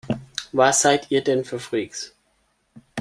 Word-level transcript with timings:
Was 0.51 0.81
seid 0.81 1.11
ihr 1.11 1.23
denn 1.23 1.45
für 1.45 1.59
Freaks? 1.59 2.15